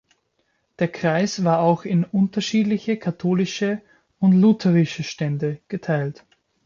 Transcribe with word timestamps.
Der 0.79 0.87
Kreis 0.87 1.43
war 1.43 1.59
auch 1.59 1.85
in 1.85 2.03
unterschiedliche 2.05 2.97
katholische 2.97 3.83
und 4.17 4.31
lutherische 4.33 5.03
Stände 5.03 5.59
geteilt. 5.67 6.25